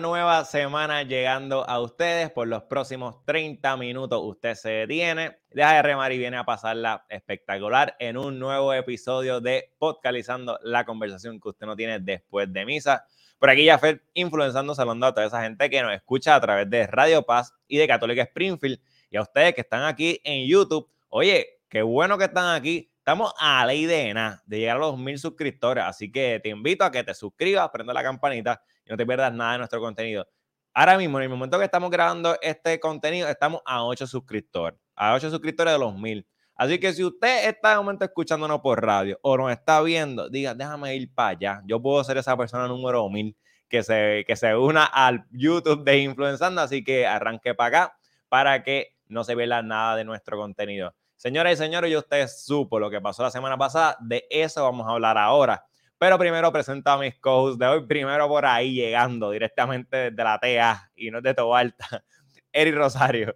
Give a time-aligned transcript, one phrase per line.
[0.00, 2.30] Nueva semana llegando a ustedes.
[2.30, 7.06] Por los próximos 30 minutos usted se detiene, deja de remar y viene a pasarla
[7.08, 12.64] espectacular en un nuevo episodio de Podcalizando la conversación que usted no tiene después de
[12.64, 13.06] misa.
[13.38, 16.68] Por aquí ya fue influenciando, saludando a toda esa gente que nos escucha a través
[16.68, 18.80] de Radio Paz y de Católica Springfield.
[19.10, 22.90] Y a ustedes que están aquí en YouTube, oye, qué bueno que están aquí.
[22.98, 25.84] Estamos a ley de nada, de llegar a los mil suscriptores.
[25.84, 29.32] Así que te invito a que te suscribas, prenda la campanita y no te pierdas
[29.32, 30.26] nada de nuestro contenido.
[30.72, 35.14] Ahora mismo, en el momento que estamos grabando este contenido, estamos a 8 suscriptores, a
[35.14, 36.26] 8 suscriptores de los mil.
[36.56, 40.54] Así que si usted está de momento escuchándonos por radio o nos está viendo, diga,
[40.54, 41.62] déjame ir para allá.
[41.66, 43.36] Yo puedo ser esa persona número mil
[43.68, 46.60] que se, que se una al YouTube de Influenzando.
[46.60, 50.94] Así que arranque para acá para que no se vea nada de nuestro contenido.
[51.16, 53.96] Señoras y señores, yo usted supo lo que pasó la semana pasada.
[54.00, 55.64] De eso vamos a hablar ahora.
[56.04, 57.86] Pero primero presento a mis co de hoy.
[57.86, 62.04] Primero por ahí llegando directamente desde la TEA y no de Tobalta.
[62.52, 63.34] Eri Rosario.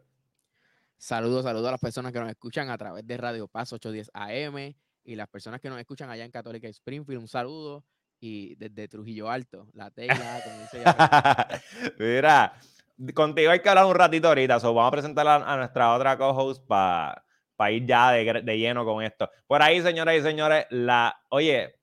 [0.98, 4.74] Saludos, saludos a las personas que nos escuchan a través de Radio Paz 810 AM
[5.02, 7.22] y las personas que nos escuchan allá en Católica Springfield.
[7.22, 7.86] Un saludo
[8.20, 10.84] y desde Trujillo Alto, la como dice
[11.98, 12.52] Mira,
[13.14, 14.60] contigo hay que hablar un ratito ahorita.
[14.60, 17.24] So vamos a presentar a, nuestra otra co-host para
[17.70, 19.30] ir ya de, de, lleno con esto.
[19.46, 21.77] Por ahí, señoras y señores, la, oye,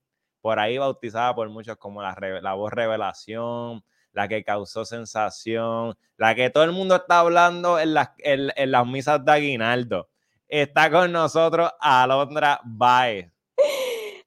[0.45, 6.51] por ahí bautizada por muchos como la, voz revelación, la que causó sensación, la que
[6.51, 10.07] todo el mundo está hablando en las, misas de Aguinaldo.
[10.47, 13.31] Está con nosotros Alondra Baez.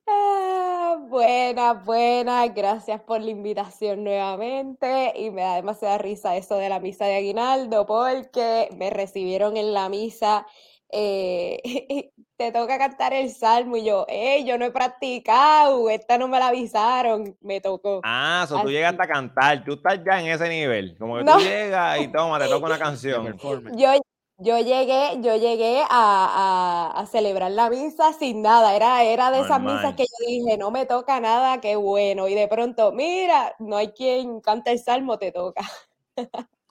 [0.09, 6.69] Ah, buenas, buenas, gracias por la invitación nuevamente y me da demasiada risa eso de
[6.69, 10.49] la misa de Aguinaldo porque me recibieron en la misa
[10.91, 16.29] eh, te toca cantar el salmo y yo, eh, yo no he practicado, esta no
[16.29, 18.01] me la avisaron, me tocó.
[18.05, 21.39] Ah, so tú llegaste a cantar, tú estás ya en ese nivel, como que tú
[21.41, 23.37] llegas y toma, te toca una canción.
[23.75, 23.91] yo,
[24.37, 29.61] yo llegué, yo llegué a, a, celebrar la misa sin nada, era, era de esas
[29.61, 33.77] misas que yo dije, no me toca nada, qué bueno, y de pronto, mira, no
[33.77, 35.63] hay quien cante el salmo, te toca.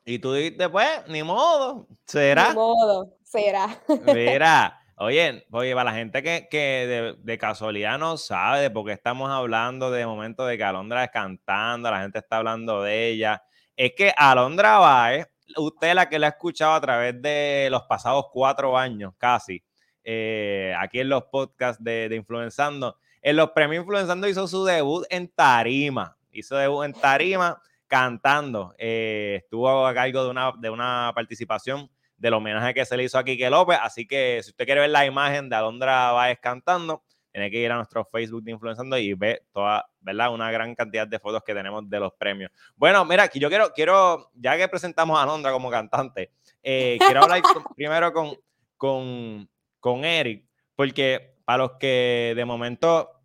[0.05, 2.47] Y tú dijiste, pues, ni modo, será.
[2.51, 3.67] Ni modo, será.
[4.05, 8.93] Mira, oye, oye, para la gente que, que de, casualidad no sabe de por qué
[8.93, 13.43] estamos hablando de momento de que Alondra es cantando, la gente está hablando de ella,
[13.75, 18.25] es que Alondra Baez, usted la que la ha escuchado a través de los pasados
[18.31, 19.63] cuatro años casi,
[20.03, 25.05] eh, aquí en los podcasts de, de Influenzando, en los premios Influenzando hizo su debut
[25.09, 28.75] en Tarima, hizo debut en Tarima cantando.
[28.77, 33.17] Eh, estuvo a cargo de una, de una participación del homenaje que se le hizo
[33.17, 33.77] a Quique López.
[33.81, 37.71] Así que si usted quiere ver la imagen de Alondra Báez cantando, tiene que ir
[37.71, 40.33] a nuestro Facebook de Influenciando y ver toda, ¿verdad?
[40.33, 42.51] Una gran cantidad de fotos que tenemos de los premios.
[42.75, 46.31] Bueno, mira, aquí yo quiero, quiero, ya que presentamos a Alondra como cantante,
[46.63, 47.41] eh, quiero hablar
[47.75, 48.35] primero con,
[48.75, 49.47] con,
[49.79, 50.45] con Eric,
[50.75, 53.16] porque para los que de momento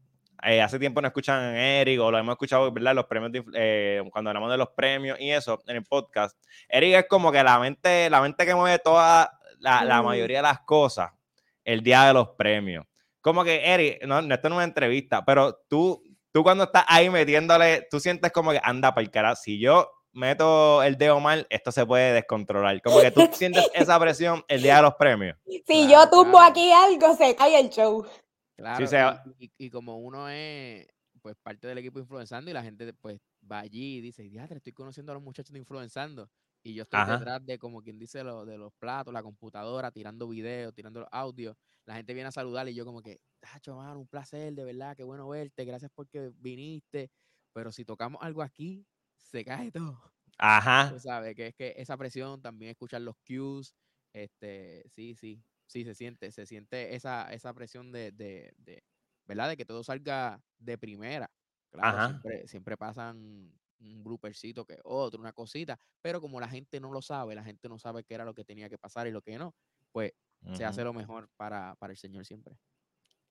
[0.45, 2.95] eh, hace tiempo no escuchan a Eric o lo hemos escuchado, ¿verdad?
[2.95, 6.37] Los premios, eh, cuando hablamos de los premios y eso en el podcast.
[6.69, 10.61] Eric es como que la mente, la mente que mueve toda la, mayoría de las
[10.61, 11.11] cosas
[11.65, 12.85] el día de los premios.
[13.21, 16.03] Como que, Eric, no, esto no es una entrevista, pero tú,
[16.33, 19.37] tú cuando estás ahí metiéndole, tú sientes como que anda para el carajo.
[19.37, 22.81] Si yo meto el dedo mal, esto se puede descontrolar.
[22.83, 25.37] Como que tú sientes esa presión el día de los premios.
[25.67, 28.05] Si yo tumbo aquí algo, se cae el show.
[28.57, 28.87] Claro,
[29.59, 30.87] y, como uno es
[31.21, 33.21] pues parte del equipo influenzando y la gente pues
[33.51, 36.29] va allí y dice, ya estoy conociendo a los muchachos de influenzando
[36.63, 40.29] y yo estoy detrás de como quien dice lo, de los platos, la computadora, tirando
[40.29, 43.99] videos, tirando los audios, la gente viene a saludar y yo como que, tacho, mano,
[44.01, 47.11] un placer, de verdad, qué bueno verte, gracias porque viniste,
[47.53, 50.01] pero si tocamos algo aquí, se cae todo.
[50.39, 50.91] Ajá.
[50.93, 53.75] Tú sabes, que es que esa presión, también escuchar los cues,
[54.13, 58.85] este, sí, sí, sí, se siente, se siente esa, esa presión de, de, de,
[59.25, 59.49] ¿verdad?
[59.49, 61.31] De que todo salga de primera.
[61.71, 66.93] Claro, siempre, siempre pasan un bloopercito que otro, una cosita, pero como la gente no
[66.93, 69.23] lo sabe, la gente no sabe qué era lo que tenía que pasar y lo
[69.23, 69.55] que no,
[69.91, 70.13] pues
[70.53, 72.57] se hace lo mejor para, para el Señor siempre.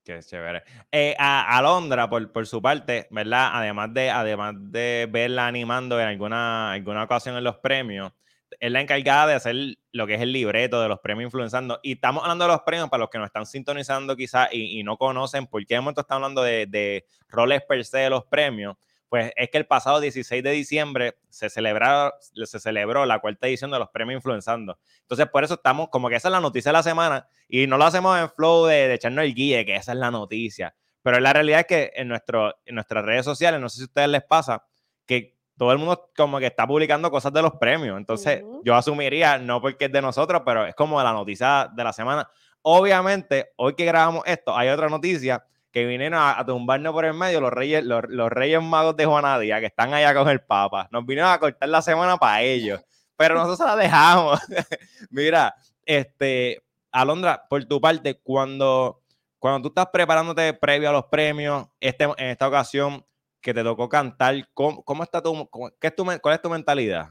[0.04, 0.64] Qué chévere.
[0.92, 3.52] Eh, a Alondra, por, por, su parte, ¿verdad?
[3.54, 8.12] Además de, además de verla animando en alguna, alguna ocasión en los premios,
[8.60, 9.56] es la encargada de hacer
[9.92, 11.80] lo que es el libreto de los premios influenzando.
[11.84, 14.98] Y estamos hablando de los premios para los que nos están sintonizando quizás y, no
[14.98, 18.76] conocen por qué de momento estamos hablando de, roles per se de los premios.
[19.10, 23.78] Pues es que el pasado 16 de diciembre se, se celebró la cuarta edición de
[23.78, 24.80] los premios influenzando.
[25.02, 27.78] Entonces, por eso estamos como que esa es la noticia de la semana y no
[27.78, 30.74] lo hacemos en flow de, de echarnos el guille, que esa es la noticia.
[31.04, 33.86] Pero la realidad es que en, nuestro, en nuestras redes sociales, no sé si a
[33.86, 34.66] ustedes les pasa,
[35.06, 37.96] que todo el mundo como que está publicando cosas de los premios.
[37.96, 41.94] Entonces, yo asumiría, no porque es de nosotros, pero es como la noticia de la
[41.94, 42.28] semana.
[42.64, 47.40] Obviamente, hoy que grabamos esto, hay otra noticia que vinieron a, tumbarnos por el medio
[47.42, 50.90] los reyes, los, reyes magos de Juanadía, que están allá con el Papa.
[50.92, 52.82] Nos vinieron a cortar la semana para ellos,
[53.16, 54.40] pero nosotros la dejamos.
[55.12, 55.54] Mira,
[55.86, 59.04] este, Alondra, por tu parte, cuando,
[59.38, 63.06] cuando tú estás preparándote previo a los premios, este, en esta ocasión
[63.42, 65.50] que te tocó cantar, ¿cómo, cómo está tu,
[65.80, 67.10] qué es tu, cuál es tu mentalidad?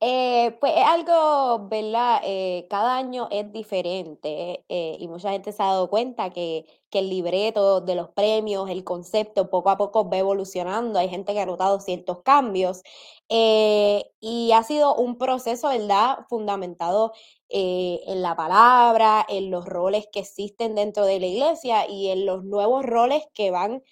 [0.00, 2.20] Eh, pues es algo, ¿verdad?
[2.22, 6.98] Eh, cada año es diferente eh, y mucha gente se ha dado cuenta que, que,
[6.98, 10.98] el libreto de los premios, el concepto, poco a poco va evolucionando.
[10.98, 12.82] Hay gente que ha notado ciertos cambios
[13.28, 16.18] y ha sido un proceso, ¿verdad?
[16.28, 17.12] Fundamentado
[17.48, 22.44] en la palabra, en los roles que existen dentro de la iglesia y en los
[22.44, 23.82] nuevos roles que van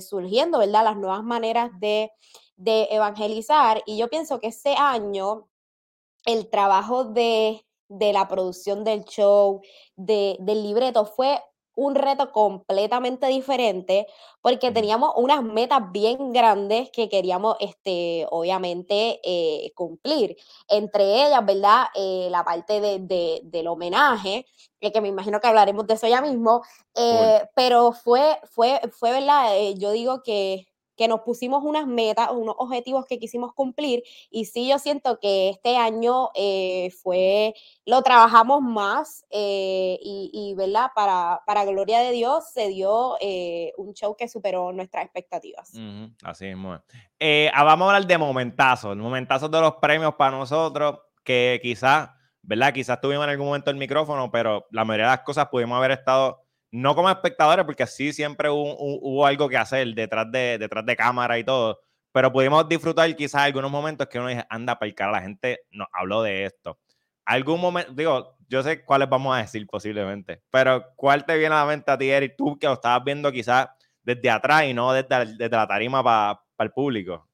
[0.00, 0.84] surgiendo, ¿verdad?
[0.84, 2.10] Las nuevas maneras de
[2.56, 5.48] de evangelizar y yo pienso que ese año
[6.24, 9.60] el trabajo de, de la producción del show,
[9.96, 11.42] de, del libreto, fue
[11.74, 14.06] un reto completamente diferente
[14.40, 20.36] porque teníamos unas metas bien grandes que queríamos, este, obviamente, eh, cumplir.
[20.68, 21.86] Entre ellas, ¿verdad?
[21.94, 24.46] Eh, la parte de, del homenaje,
[24.80, 26.62] eh, que me imagino que hablaremos de eso ya mismo,
[27.54, 29.52] pero fue, fue, fue, ¿verdad?
[29.76, 34.68] yo digo que que nos pusimos unas metas, unos objetivos que quisimos cumplir y sí
[34.68, 37.54] yo siento que este año eh, fue,
[37.84, 40.90] lo trabajamos más eh, y, ¿verdad?
[40.94, 45.72] Para, para gloria de Dios se dio eh, un show que superó nuestras expectativas.
[46.22, 46.72] así mismo.
[46.72, 52.10] Ah, vamos a hablar de momentazos, momentazos de los premios para nosotros que quizás,
[52.42, 52.72] ¿verdad?
[52.72, 55.92] Quizás tuvimos en algún momento el micrófono, pero la mayoría de las cosas pudimos haber
[55.92, 56.43] estado
[56.74, 61.38] no como espectadores, porque sí siempre hubo, algo que hacer detrás de, detrás de cámara
[61.38, 61.78] y todo,
[62.10, 66.22] pero pudimos disfrutar quizás algunos momentos que uno dice, anda, para la gente nos habló
[66.22, 66.80] de esto.
[67.24, 71.58] Algún momento, digo, yo sé cuáles vamos a decir posiblemente, pero ¿cuál te viene a
[71.58, 73.68] la mente a ti, Eric, tú que lo estabas viendo quizás
[74.02, 77.28] desde atrás y no desde, desde la tarima para el público?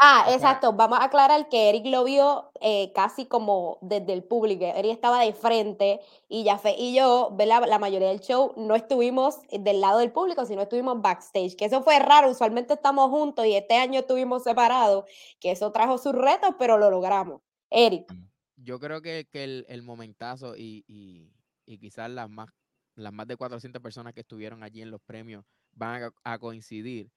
[0.00, 0.72] Ah, exacto.
[0.72, 4.64] Vamos a aclarar que Eric lo vio eh, casi como desde el público.
[4.64, 7.64] Eric estaba de frente y Jafé y yo, ¿verdad?
[7.66, 11.56] la mayoría del show, no estuvimos del lado del público, sino estuvimos backstage.
[11.56, 12.30] Que eso fue raro.
[12.30, 15.04] Usualmente estamos juntos y este año estuvimos separados.
[15.40, 17.40] Que eso trajo sus retos, pero lo logramos.
[17.68, 18.12] Eric.
[18.12, 18.28] Mm,
[18.58, 21.32] yo creo que, el, momentazo y,
[21.66, 22.48] quizás las más,
[22.94, 27.10] las más de 400 personas que estuvieron allí en los premios van a, a coincidir.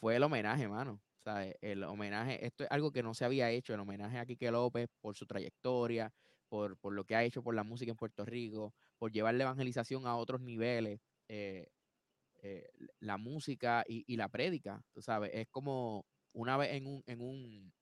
[0.00, 0.98] Fue el homenaje, mano.
[1.60, 4.88] El homenaje, esto es algo que no se había hecho, el homenaje a Quique López
[5.00, 6.12] por su trayectoria,
[6.48, 10.06] por, lo que ha hecho por la música en Puerto Rico, por llevar la evangelización
[10.06, 11.68] a otros niveles, eh,
[12.42, 12.68] eh,
[13.00, 17.72] la música y, la prédica, tú sabes, es como una vez en un, en un,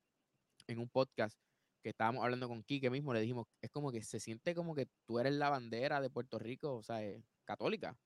[0.67, 1.39] en un podcast
[1.83, 4.87] que estábamos hablando con Quique mismo, le dijimos, es como que se siente como que
[5.07, 7.01] tú eres la bandera de Puerto Rico, o sea,
[7.45, 7.97] católica,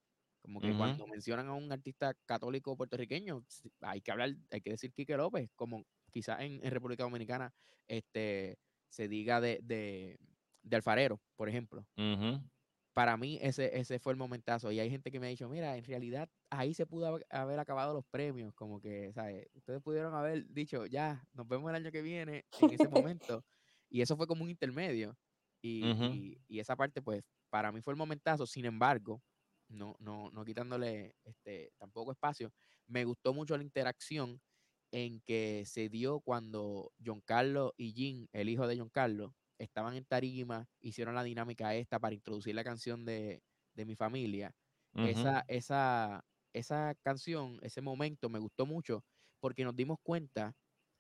[0.45, 3.43] como que cuando mencionan a un artista católico puertorriqueño,
[3.81, 7.51] hay que hablar, hay que decir Quique López, como quizás en, República Dominicana
[7.89, 8.59] este,
[8.91, 10.19] se diga de, de,
[10.71, 11.87] Alfarero, por ejemplo.
[12.93, 14.71] Para mí ese, ese fue el momentazo.
[14.71, 17.95] Y hay gente que me ha dicho, mira, en realidad ahí se pudo haber acabado
[17.95, 19.49] los premios, como que, ¿sabes?
[19.55, 23.43] Ustedes pudieron haber dicho, ya, nos vemos el año que viene en ese momento.
[23.89, 25.17] y eso fue como un intermedio.
[25.63, 28.47] y, y esa parte, pues, para mí fue el momentazo.
[28.47, 29.23] Sin embargo,
[29.69, 32.53] no, no, no quitándole este, tampoco espacio.
[32.87, 34.41] Me gustó mucho la interacción
[34.93, 39.95] en que se dio cuando John Carlos y Jim, el hijo de John Carlos, estaban
[39.95, 43.43] en tarima, hicieron la dinámica esta para introducir la canción de,
[43.75, 44.55] mi familia.
[44.95, 49.05] esa, esa, esa canción, ese momento me gustó mucho
[49.41, 50.55] porque nos dimos cuenta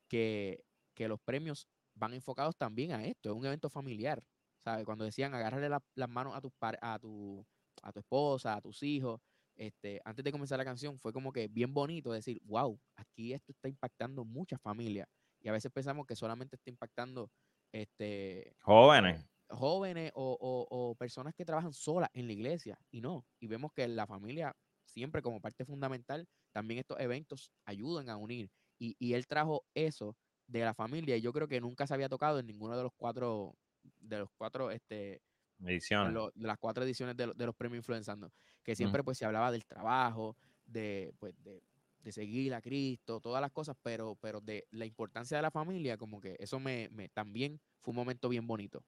[0.08, 0.64] que,
[0.98, 4.22] los premios van enfocados también a esto, es un evento familiar.
[4.62, 4.84] ¿sabes?
[4.84, 7.46] Cuando decían agárrale las manos a tu, a tu
[7.84, 9.20] a tu esposa, a tus hijos.
[9.56, 13.52] Este, antes de comenzar la canción fue como que bien bonito decir, wow, aquí esto
[13.52, 15.08] está impactando muchas familias.
[15.40, 17.30] Y a veces pensamos que solamente está impactando
[17.72, 19.28] este, jóvenes.
[19.48, 22.78] Jóvenes o, personas que trabajan solas en la iglesia.
[22.90, 28.08] Y no, y vemos que la familia, siempre como parte fundamental, también estos eventos ayudan
[28.08, 28.50] a unir.
[28.78, 32.08] Y, y él trajo eso de la familia y yo creo que nunca se había
[32.08, 35.22] tocado en ninguno de los cuatro, de los cuatro este,
[35.62, 36.14] Ediciones.
[36.34, 38.30] de las cuatro ediciones de, los premios Influenzando,
[38.62, 41.62] que siempre pues se hablaba del trabajo, de, pues, de,
[42.12, 46.20] seguir a Cristo, todas las cosas, pero, pero de la importancia de la familia, como
[46.20, 48.84] que eso me, también fue un momento bien bonito.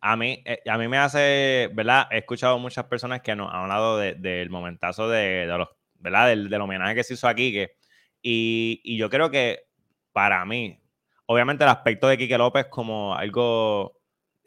[0.00, 2.06] A mí, eh, a mí me hace, ¿verdad?
[2.10, 6.28] He escuchado muchas personas que nos han hablado del momentazo de, los, ¿verdad?
[6.28, 7.72] Del, homenaje que se hizo aquí, que,
[8.22, 9.68] y, y yo creo que
[10.12, 10.80] para mí,
[11.26, 13.97] obviamente el aspecto de Quique López como algo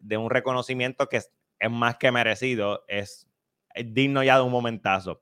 [0.01, 1.31] de un reconocimiento que es,
[1.69, 3.27] más que merecido, es,
[3.85, 5.21] digno ya de un momentazo.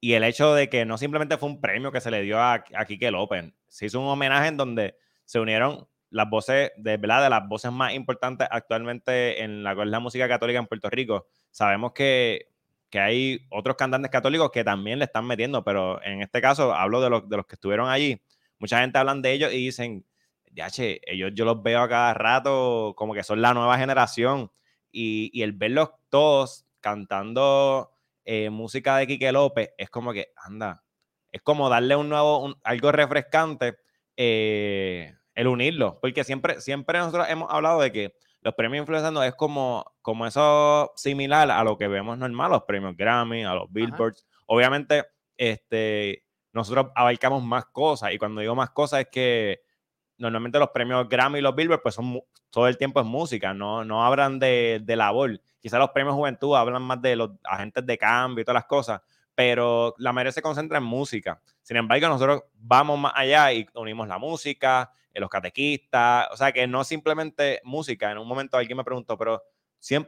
[0.00, 2.64] Y el hecho de que no simplemente fue un premio que se le dio a,
[2.74, 7.24] a Quique López, se hizo un homenaje en donde se unieron las voces, de verdad,
[7.24, 11.26] de las voces más importantes actualmente en la, la música católica en Puerto Rico.
[11.50, 12.50] Sabemos que,
[12.88, 17.00] que, hay otros cantantes católicos que también le están metiendo, pero en este caso hablo
[17.00, 18.22] de los, de los que estuvieron allí.
[18.60, 20.06] Mucha gente hablan de ellos y dicen,
[20.54, 24.50] ya, che, ellos yo los veo a cada rato como que son la nueva generación.
[24.90, 27.90] Y, y el verlos todos cantando
[28.24, 30.84] eh, música de Quique López es como que, anda,
[31.32, 33.76] es como darle un nuevo, algo refrescante.
[34.16, 39.34] Eh, el unirlo, porque siempre, siempre nosotros hemos hablado de que los premios influenciando es
[39.34, 44.26] como, como eso similar a lo que vemos normal, los premios Grammy, a los Billboards.
[44.46, 45.04] Obviamente,
[45.36, 49.60] este, nosotros abarcamos más cosas y cuando digo más cosas es que
[50.18, 53.84] normalmente los premios Grammy y los Billboard pues son todo el tiempo es música, no,
[53.84, 55.40] no hablan de, de labor.
[55.60, 59.00] Quizás los premios Juventud hablan más de los agentes de cambio y todas las cosas,
[59.34, 61.40] pero la mayoría se concentra en música.
[61.62, 66.52] Sin embargo, nosotros vamos más allá y unimos la música, eh, los catequistas, o sea
[66.52, 68.10] que no simplemente música.
[68.10, 69.42] En un momento alguien me preguntó, pero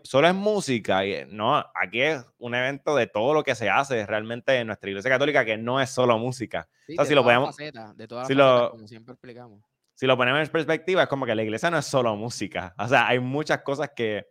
[0.03, 1.05] solo es música.
[1.05, 4.67] Y eh, no, aquí es un evento de todo lo que se hace realmente en
[4.69, 6.69] nuestra iglesia católica, que no es solo música.
[6.87, 9.61] si lo ponemos, de todas si como siempre explicamos.
[9.97, 12.75] Si lo ponemos en perspectiva, es como que la iglesia no es solo música.
[12.79, 14.27] O sea, hay muchas cosas que,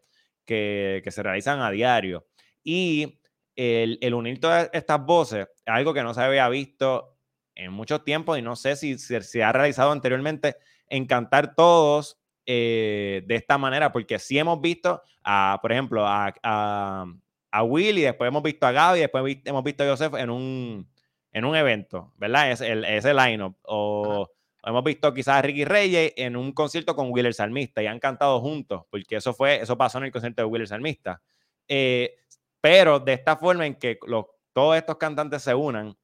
[0.46, 2.28] que, que se realizan a diario.
[2.64, 3.20] Y
[3.56, 7.18] el, el, unir todas estas voces es algo que no se había visto
[7.56, 10.58] en mucho tiempo y no sé si se, ha realizado anteriormente
[10.88, 16.32] en cantar todos eh, de esta manera, porque sí hemos visto, a, por ejemplo, a,
[16.44, 17.06] a,
[17.50, 20.88] a Will y después hemos visto a Gaby, después hemos visto a Joseph en un,
[21.32, 22.52] en un evento, ¿verdad?
[22.52, 23.58] Es el, ese line-up.
[23.64, 24.30] O,
[24.66, 28.00] hemos visto quizás a Ricky Reyes en un concierto con Will el Salmista y han
[28.00, 31.22] cantado juntos, porque eso fue, eso pasó en el concierto de Will el Salmista.
[31.68, 32.16] Eh,
[32.62, 35.96] pero de esta forma en que los, todos estos cantantes se unan,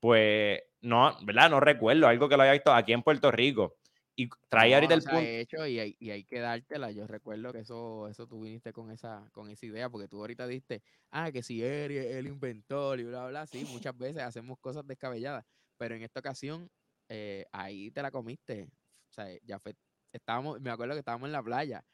[0.00, 1.48] pues no, ¿verdad?
[1.50, 3.76] No recuerdo algo que lo haya visto aquí en Puerto Rico.
[4.14, 5.20] Y traía ahorita el punto.
[5.20, 6.90] hecho y hay, y hay, que dártela.
[6.90, 10.46] Yo recuerdo que eso, eso tú viniste con esa, con esa idea, porque tú ahorita
[10.46, 10.82] diste,
[11.12, 13.46] ah, que si él, él inventó y bla, bla.
[13.46, 15.46] Sí, muchas veces hacemos cosas descabelladas,
[15.78, 16.68] pero en esta ocasión,
[17.14, 18.64] eh, ahí te la comiste.
[19.10, 19.74] O sea, ya fue,
[20.12, 21.84] estábamos, me acuerdo que estábamos en la playa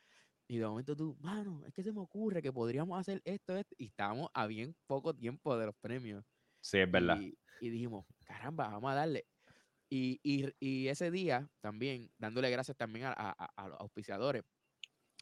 [0.47, 3.75] y de momento tú, mano, es que se me ocurre que podríamos hacer esto, esto.
[3.79, 6.25] Y estábamos a bien poco tiempo de los premios.
[6.61, 7.19] Sí, es verdad.
[7.21, 7.37] Y,
[7.69, 9.27] dijimos, caramba, vamos a darle.
[9.91, 14.45] Y, y, ese día también, dándole gracias también a, a, los auspiciadores,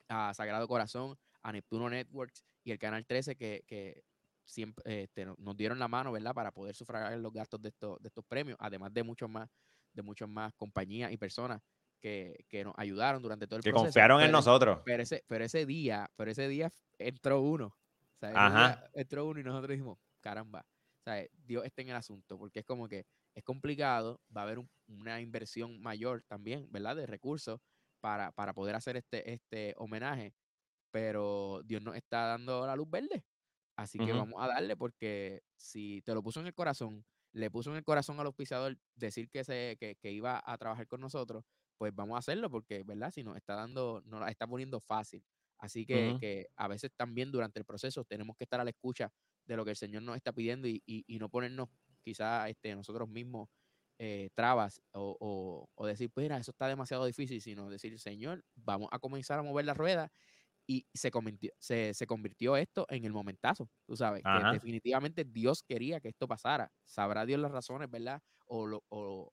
[0.09, 4.05] a Sagrado Corazón, a Neptuno Networks y el Canal 13 que, que
[4.45, 6.35] siempre este, nos dieron la mano, ¿verdad?
[6.35, 9.49] Para poder sufragar los gastos de estos, de estos premios, además de muchos más,
[9.97, 11.61] de muchos más compañías y personas
[12.01, 13.85] que, nos ayudaron durante todo el que proceso.
[13.85, 14.81] Que confiaron en nosotros.
[14.85, 17.77] Pero ese, pero ese día, pero ese día entró uno.
[18.93, 20.65] entró uno y nosotros dijimos, caramba,
[21.45, 25.21] Dios está en el asunto, porque es como que es complicado, va a haber una
[25.21, 26.97] inversión mayor también, ¿verdad?
[26.97, 27.61] De recursos
[28.01, 30.35] para, para poder hacer este, este homenaje,
[30.91, 33.25] pero Dios nos está dando la luz verde.
[33.77, 37.71] Así que vamos a darle porque si te lo puso en el corazón, le puso
[37.71, 41.45] en el corazón al auspiciador decir que, se, que, que iba a trabajar con nosotros,
[41.77, 43.11] pues vamos a hacerlo porque, ¿verdad?
[43.11, 45.23] Si nos está dando, nos la está poniendo fácil.
[45.59, 49.11] Así que, que, a veces también durante el proceso tenemos que estar a la escucha
[49.47, 51.69] de lo que el Señor nos está pidiendo y, y, no ponernos
[52.03, 53.49] quizás este, nosotros mismos
[53.99, 58.89] eh, trabas o, o, o, decir, pues eso está demasiado difícil, sino decir, Señor, vamos
[58.93, 60.11] a comenzar a mover la rueda
[60.67, 65.63] y se convirtió, se, se convirtió esto en el momentazo, tú sabes, que definitivamente Dios
[65.63, 66.71] quería que esto pasara.
[66.85, 68.21] Sabrá Dios las razones, ¿verdad?
[68.47, 69.33] O, lo, o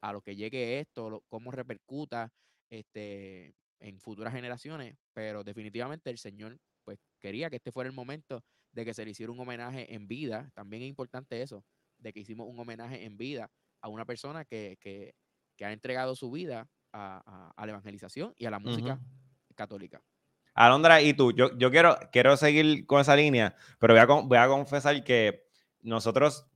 [0.00, 2.30] a lo que llegue esto, cómo repercuta
[2.70, 8.42] este, en futuras generaciones, pero definitivamente el Señor pues quería que este fuera el momento
[8.72, 10.50] de que se le hiciera un homenaje en vida.
[10.54, 11.64] También es importante eso,
[11.98, 15.14] de que hicimos un homenaje en vida a una persona que, que,
[15.56, 18.98] que ha entregado su vida a, a, la evangelización y a la música
[19.54, 20.02] católica.
[20.66, 24.38] Alondra, y tú, yo, yo quiero, quiero seguir con esa línea, pero voy a, voy
[24.38, 25.46] a confesar que
[25.82, 26.48] nosotros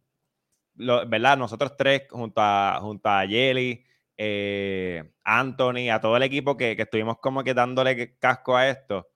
[0.75, 1.37] ¿verdad?
[1.37, 3.85] Nosotros tres, junto a, junto Jelly,
[4.17, 9.09] eh, Anthony, a todo el equipo que, que, estuvimos como que dándole casco a esto,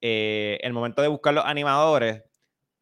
[0.00, 2.24] eh, el momento de buscar los animadores,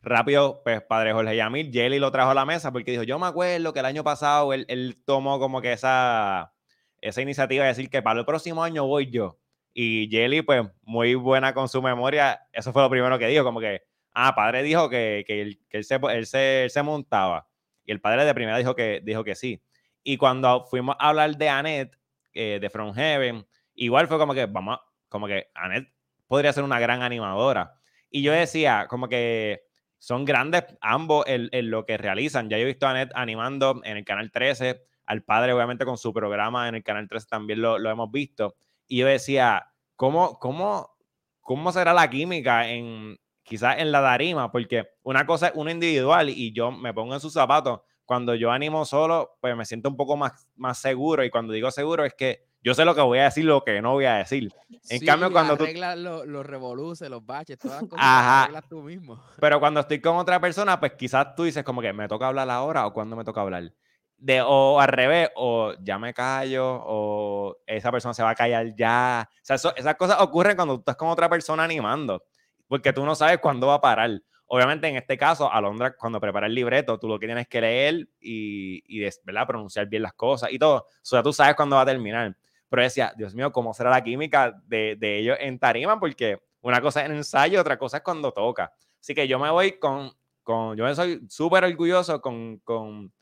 [0.03, 3.27] rápido, pues Padre Jorge Yamil, Jelly lo trajo a la mesa porque dijo, yo me
[3.27, 6.55] acuerdo que el año pasado él, él tomó como que esa,
[7.01, 9.40] esa iniciativa de decir que para el próximo año voy yo.
[9.73, 13.61] Y Jelly, pues muy buena con su memoria, eso fue lo primero que dijo, como
[13.61, 17.49] que, ah, padre dijo que, que, él, que él, se, él, se, él se montaba.
[17.85, 19.63] Y el padre de primera dijo que, dijo que sí.
[20.03, 22.01] Y cuando fuimos a hablar de Annette,
[22.33, 23.45] eh, de From Heaven.
[23.75, 25.93] Igual fue como que, vamos, como que Annette
[26.27, 27.75] podría ser una gran animadora.
[28.09, 29.63] Y yo decía, como que
[29.99, 32.49] son grandes ambos en, lo que realizan.
[32.49, 35.99] Ya yo he visto a Annette animando en el Canal 13, al padre obviamente con
[35.99, 38.55] su programa en el Canal 13 también lo, lo hemos visto.
[38.91, 40.97] Y yo decía, ¿cómo, cómo,
[41.41, 44.51] cómo será la química en quizás en la darima?
[44.51, 47.83] Porque una cosa es uno individual y yo me pongo en sus zapatos.
[48.05, 51.23] Cuando yo animo solo, pues me siento un poco más, más seguro.
[51.25, 53.81] Y cuando digo seguro es que yo sé lo que voy a decir, lo que
[53.81, 54.53] no voy a decir.
[54.89, 55.65] En cambio, cuando tú.
[55.65, 58.63] los, los revoluces, los baches, todas las cosas Ajá.
[58.69, 59.23] tú mismo.
[59.39, 62.51] Pero cuando estoy con otra persona, pues quizás tú dices, como que me toca hablar
[62.51, 63.73] ahora o cuando me toca hablar.
[64.23, 68.75] De, o al revés, o ya me callo, o esa persona se va a callar
[68.77, 69.27] ya.
[69.29, 72.23] O sea, esas cosas ocurren cuando tú estás con otra persona animando,
[72.69, 74.11] porque tú no sabes cuándo va a parar.
[74.47, 78.09] Obviamente, en este caso, Alondra, cuando prepara el libreto, tú lo que tienes que leer
[78.21, 79.47] y, y ¿verdad?
[79.47, 80.81] pronunciar bien las cosas y todo.
[80.81, 82.37] O sea, tú sabes cuándo va a terminar.
[82.69, 85.99] Pero decía, Dios mío, ¿cómo será la química de, de ellos en tarima?
[85.99, 88.73] Porque una cosa es en ensayo, otra cosa es cuando toca.
[89.01, 90.13] Así que yo me voy con,
[90.43, 93.13] con yo me soy súper orgulloso con, con,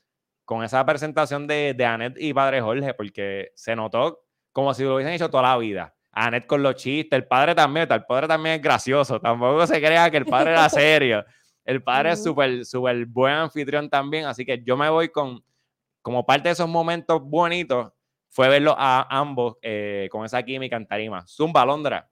[0.49, 4.95] con, esa presentación de, de Annette y Padre Jorge, porque se notó como si lo
[4.95, 5.95] hubiesen hecho toda la vida.
[6.11, 10.11] Annette con los chistes, el padre también, el padre también es gracioso, tampoco se crea
[10.11, 11.23] que el padre era serio.
[11.67, 15.45] El padre es súper, súper buen anfitrión también, así que yo me voy con,
[16.00, 17.93] como parte de esos momentos bonitos,
[18.31, 21.26] fue verlo a ambos eh, con esa química en tarima.
[21.26, 22.09] Zumba, Londra.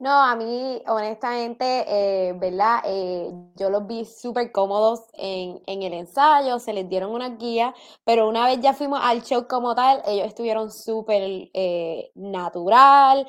[0.00, 2.80] No, a mí, honestamente, eh, ¿verdad?
[2.84, 7.74] Eh, yo los vi súper cómodos en, en, el ensayo, se les dieron una guía,
[8.04, 11.48] pero una vez ya fuimos al show como tal, ellos estuvieron súper
[12.14, 13.26] natural,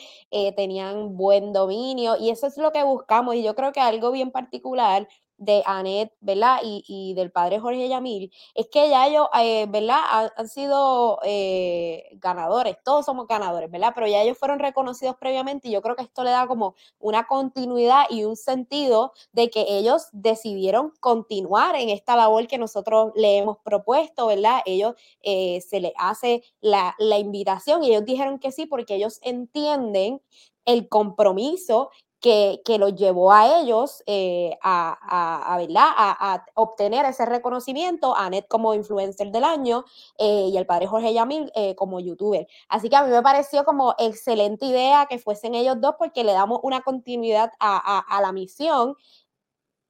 [0.56, 4.32] tenían buen dominio, y eso es lo que buscamos, y yo creo que algo bien
[4.32, 6.60] particular de Anet, ¿verdad?
[6.63, 10.32] Y, y, del padre Jorge Yamil, es que ya ellos, eh, ¿verdad?
[10.36, 13.91] Han, sido eh, ganadores, todos somos ganadores, ¿verdad?
[13.93, 17.28] Pero ya ellos fueron reconocidos previamente y yo creo que esto le da como una
[17.28, 23.38] continuidad y un sentido de que ellos decidieron continuar en esta labor que nosotros le
[23.38, 24.62] hemos propuesto, ¿verdad?
[24.65, 29.19] Ellos eh, se les hace la, la invitación y ellos dijeron que sí porque ellos
[29.24, 30.21] entienden
[30.65, 35.89] el compromiso que, que los llevó a ellos eh, a, a, ¿verdad?
[35.95, 39.86] A, obtener ese reconocimiento, a Net como influencer del año
[40.17, 42.47] eh, y el padre Jorge Yamil eh, como youtuber.
[42.69, 46.34] Así que a mí me pareció como excelente idea que fuesen ellos dos porque le
[46.34, 48.95] damos una continuidad a, la misión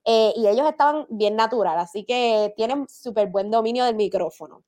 [0.05, 4.63] y ellos estaban bien natural, así que tienen súper buen dominio del micrófono.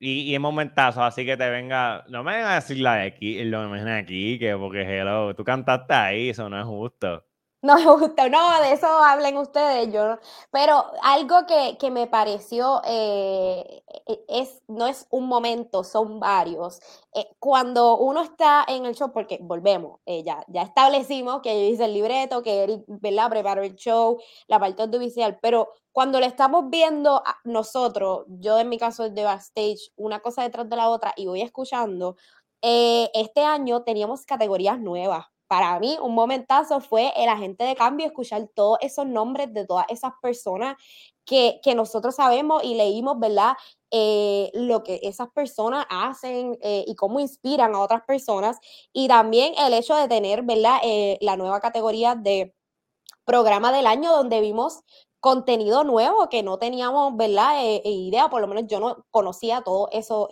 [0.00, 3.06] Y, y en momentazo, así que te venga, no me vengas a decir la de
[3.08, 7.24] aquí, lo me aquí, que porque hello, tú cantaste ahí, eso no es justo.
[7.62, 10.18] No me gusta, no, de eso hablen ustedes, yo
[10.52, 16.80] Pero algo que, que me pareció eh, e, es, no es un momento, son varios.
[17.14, 21.74] Eh, cuando uno está en el show, porque volvemos, eh, ya, ya establecimos que yo
[21.74, 23.28] hice el libreto, que Eric, ¿verdad?
[23.28, 28.78] Preparó el show, la parte audiovisual, pero cuando le estamos viendo nosotros, yo en mi
[28.78, 32.16] caso de backstage, una cosa detrás de la otra y voy escuchando,
[32.62, 38.48] este año teníamos categorías nuevas para mí un momentazo fue el agente de cambio, escuchar
[38.54, 40.76] todos esos nombres de todas esas personas
[41.24, 43.52] que, nosotros sabemos y leímos, ¿verdad?
[43.90, 48.58] Eh, lo que esas personas hacen eh, y cómo inspiran a otras personas.
[48.92, 50.78] Y también el hecho de tener, ¿verdad?
[50.82, 52.54] Eh, la nueva categoría de
[53.24, 54.80] programa del año donde vimos
[55.20, 57.60] contenido nuevo que no teníamos, ¿verdad?
[57.84, 60.28] idea, por lo menos yo no conocía todo eso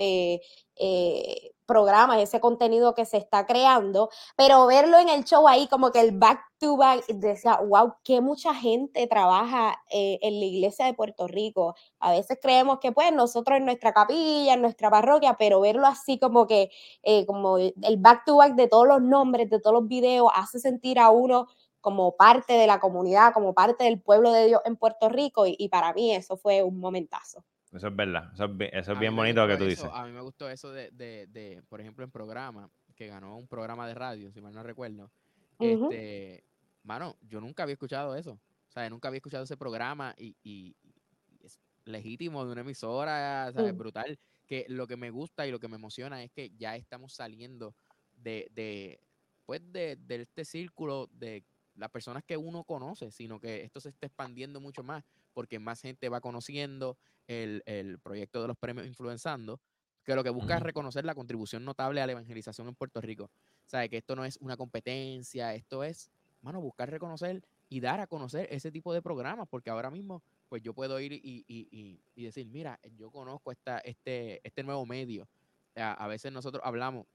[1.67, 6.01] programas, ese contenido que se está creando, pero verlo en el show ahí como que
[6.01, 10.95] el back to back, decía, wow, que mucha gente trabaja eh, en la iglesia de
[10.95, 11.75] Puerto Rico.
[12.01, 16.19] A veces creemos que pues nosotros en nuestra capilla, en nuestra parroquia, pero verlo así
[16.19, 16.71] como que,
[17.03, 20.59] eh, como el back to back de todos los nombres, de todos los videos, hace
[20.61, 21.49] sentir a uno
[21.81, 25.57] como parte de la comunidad, como parte del pueblo de Dios en Puerto Rico y,
[25.59, 27.45] y para mí eso fue un momentazo.
[27.77, 28.33] Eso es verdad.
[28.33, 28.45] Eso
[28.93, 29.89] es, bien, bonito lo que tú dices.
[29.93, 33.47] A mí me gustó eso de, de, de, por ejemplo, en programa, que ganó un
[33.47, 35.11] programa de radio, si mal no recuerdo.
[35.59, 36.45] Este,
[36.83, 38.33] mano, yo nunca había escuchado eso.
[38.33, 40.77] O sea, nunca había escuchado ese programa y, y,
[41.43, 43.77] es legítimo de una emisora, ¿sabes?
[43.77, 44.19] Brutal.
[44.47, 47.75] Que lo que me gusta y lo que me emociona es que ya estamos saliendo
[48.17, 49.01] de, de
[49.45, 53.91] pues de, de este círculo de las personas que uno conoce, sino que esto se
[53.91, 55.05] está expandiendo mucho más
[55.37, 59.61] porque más gente va conociendo el, el proyecto de los premios Influenzando,
[60.05, 63.31] que lo que busca es reconocer la contribución notable a la evangelización en Puerto Rico.
[63.67, 66.11] Sabe que esto no es una competencia, esto es,
[66.43, 70.63] mano, buscar reconocer y dar a conocer ese tipo de programas, porque ahora mismo, pues
[70.63, 74.87] yo puedo ir y, y, y, y decir, mira, yo conozco esta, este, este nuevo
[74.87, 75.29] medio,
[75.75, 77.07] a, veces nosotros hablamos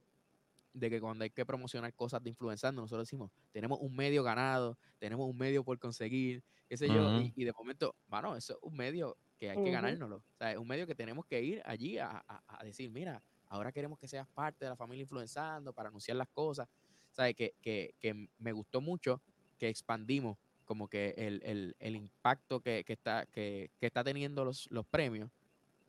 [0.73, 4.77] de que cuando hay que promocionar cosas de influenciando, nosotros decimos, tenemos un medio ganado,
[4.99, 8.75] tenemos un medio por conseguir, qué sé yo, y, de momento, bueno, eso es un
[8.75, 10.17] medio que hay que ganárnoslo.
[10.17, 12.23] O sea, es un medio que tenemos que ir allí a,
[12.63, 16.67] decir, mira, ahora queremos que seas parte de la familia influenzando para anunciar las cosas.
[17.11, 19.19] O sea, que, que, que me gustó mucho
[19.57, 24.85] que expandimos como que el, el, impacto que, que está, que, está teniendo los, los
[24.85, 25.31] premios.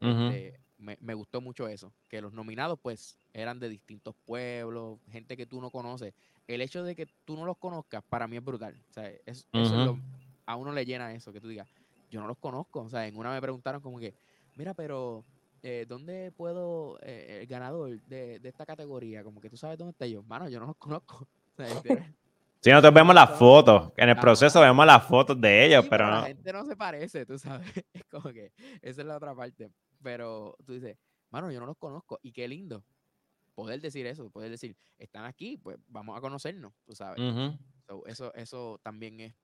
[0.01, 5.37] Este, me, me, gustó mucho eso, que los nominados pues eran de distintos pueblos, gente
[5.37, 6.15] que tú no conoces.
[6.49, 8.75] El hecho de que tú no los conozcas para mí es brutal.
[8.89, 9.99] O sea, es, eso
[10.47, 11.69] a uno le llena eso, que tú digas,
[12.13, 12.83] yo no los conozco.
[12.83, 14.15] O sea, en una me preguntaron como que,
[14.55, 15.25] mira, pero
[15.63, 19.93] eh, ¿dónde puedo, eh, el ganador de, de, esta categoría, como que tú sabes dónde
[19.93, 20.23] está yo?
[20.23, 21.27] Mano, yo no los conozco.
[22.61, 26.21] Si nosotros vemos las fotos, en el proceso vemos las fotos de ellos, pero, no.
[26.21, 27.67] La gente no se parece, tú sabes.
[27.95, 29.71] Es como que esa es la otra parte.
[30.03, 30.99] Pero tú dices,
[31.31, 32.21] mano, yo no los conozco.
[32.23, 32.85] Y qué lindo
[33.55, 37.21] poder decir eso, poder decir, están aquí, pues vamos a conocernos, tú sabes.
[38.07, 39.35] eso, eso también es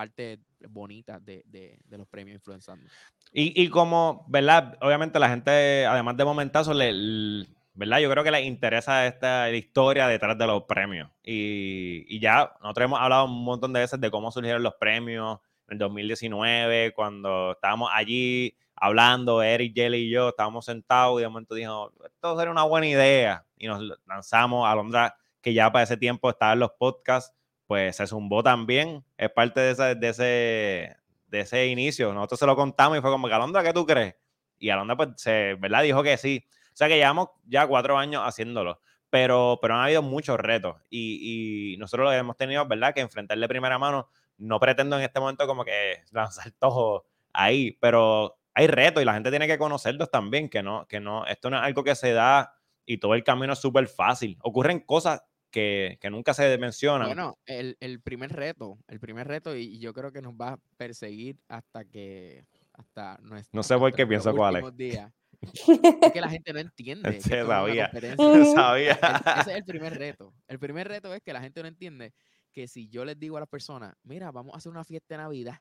[0.00, 2.88] parte bonita de, de, de los premios influenzando.
[3.32, 4.78] Y, y, como, ¿verdad?
[4.80, 7.98] Obviamente la gente, además de momentazo, le, ¿verdad?
[7.98, 11.10] Yo creo que les interesa esta historia detrás de los premios.
[11.22, 15.74] Y, ya nosotros hemos hablado un montón de veces de cómo surgieron los premios en
[15.74, 21.54] el 2019, cuando estábamos allí hablando, Eric, Jelly y yo, estábamos sentados y de momento
[21.54, 23.44] dijimos, esto sería una buena idea.
[23.58, 27.36] Y nos lanzamos a Londra, que ya para ese tiempo estaba en los podcasts,
[27.70, 29.04] pues se zumbó también.
[29.16, 30.96] Es parte de ese, de ese,
[31.28, 32.12] de ese inicio.
[32.12, 34.16] Nosotros se lo contamos y fue como, Alondra, ¿qué tú crees?
[34.58, 35.84] Y Alondra, pues, se, ¿verdad?
[35.84, 36.44] Dijo que sí.
[36.48, 41.76] O sea que llevamos ya cuatro años haciéndolo, pero, pero han habido muchos retos y,
[41.78, 42.92] nosotros lo hemos tenido, ¿verdad?
[42.92, 44.08] Que enfrentar de primera mano.
[44.36, 49.14] No pretendo en este momento como que lanzar todo ahí, pero hay retos y la
[49.14, 52.14] gente tiene que conocerlos también, que no, que no, esto no es algo que se
[52.14, 52.52] da
[52.84, 54.36] y todo el camino es súper fácil.
[54.42, 57.08] Ocurren cosas que, nunca se mencionan.
[57.08, 60.58] Bueno, el, el, primer reto, el primer reto, y yo creo que nos va a
[60.76, 65.10] perseguir hasta que, hasta nuestro, No sé por qué pienso cuál es.
[66.02, 67.20] es que la gente no entiende.
[67.20, 67.90] Se sabía.
[68.54, 68.98] sabía.
[69.40, 70.34] ese es el primer reto.
[70.48, 72.12] El primer reto es que la gente no entiende
[72.52, 75.18] que si yo les digo a las personas, mira, vamos a hacer una fiesta de
[75.18, 75.60] Navidad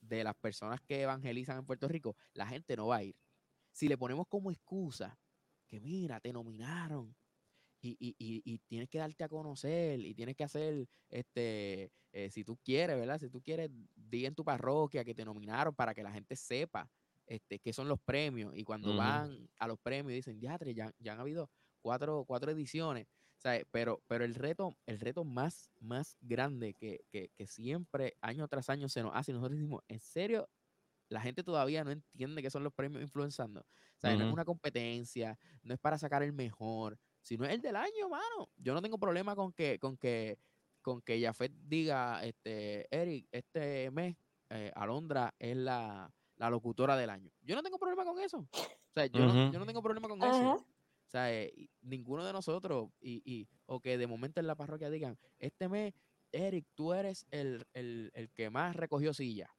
[0.00, 3.16] de las personas que evangelizan en Puerto Rico, la gente no va a ir.
[3.72, 5.18] Si le ponemos como excusa
[5.66, 7.14] que mira, te nominaron
[7.86, 12.44] y, y, y, tienes que darte a conocer y tienes que hacer, este, eh, si
[12.44, 13.18] tú quieres, ¿verdad?
[13.18, 16.90] Si tú quieres, di en tu parroquia que te nominaron para que la gente sepa
[17.26, 18.56] este, qué son los premios.
[18.56, 23.06] Y cuando van a los premios dicen, ya, ya, ya han habido cuatro, cuatro ediciones.
[23.70, 28.70] pero, pero el reto, el reto más, más grande que, que, que, siempre, año tras
[28.70, 30.48] año, se nos hace, y nosotros decimos, en serio,
[31.08, 33.60] la gente todavía no entiende qué son los premios influenzando.
[33.60, 37.60] O sea, no es una competencia, no es para sacar el mejor, sino es el
[37.60, 38.48] del año, mano.
[38.56, 40.38] Yo no tengo problema con que, con que,
[40.80, 44.16] con que Jafet diga, este, Eric, este mes,
[44.50, 47.32] eh, Alondra es la, la locutora del año.
[47.42, 48.38] Yo no tengo problema con eso.
[48.38, 50.52] O sea, yo, no, yo no, tengo problema con eso.
[50.52, 54.88] O sea, eh, ninguno de nosotros, y, y, o que de momento en la parroquia
[54.88, 55.94] digan, este mes,
[56.30, 59.50] Eric, tú eres el, el, el que más recogió silla,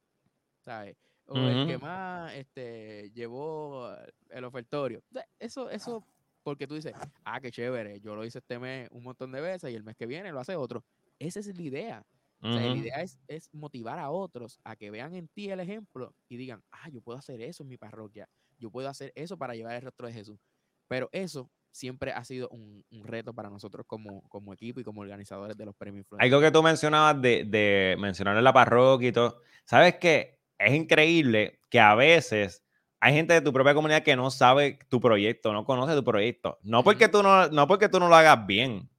[0.62, 0.96] ¿sabes?
[1.26, 3.94] O el que más este, llevó
[4.30, 5.04] el ofertorio.
[5.40, 6.08] eso, eso,
[6.48, 6.94] porque tú dices,
[7.26, 9.98] ah, qué chévere, yo lo hice este mes un montón de veces y el mes
[9.98, 10.86] que viene lo hace otro.
[11.20, 12.06] Esa es la idea
[12.40, 16.38] la idea es, es, motivar a otros a que vean en ti el ejemplo y
[16.38, 19.76] digan, ah, yo puedo hacer eso en mi parroquia, yo puedo hacer eso para llevar
[19.76, 20.40] el rostro de Jesús.
[20.88, 25.02] Pero eso siempre ha sido un, un reto para nosotros como, como, equipo y como
[25.02, 26.06] organizadores de los premios.
[26.18, 30.40] Algo que tú mencionabas de, de mencionar en la parroquia y todo, ¿sabes qué?
[30.58, 32.64] Es increíble que a veces
[33.00, 36.58] hay gente de tu propia comunidad que no sabe tu proyecto, no conoce tu proyecto.
[36.64, 38.90] No porque, tú no, no porque tú no lo hagas bien,